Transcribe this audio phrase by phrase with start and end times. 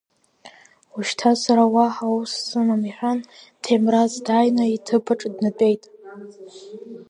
[0.97, 3.19] Ушьҭа сара уаҳа ус сымам,— иҳәан,
[3.63, 5.83] Ҭемраз дааин иҭыԥ аҿы днатәеит.